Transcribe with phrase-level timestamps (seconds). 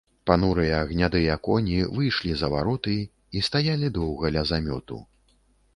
[0.27, 2.97] Панурыя гнядыя коні выйшлі за вароты
[3.39, 4.97] і стаялі доўга ля замёту.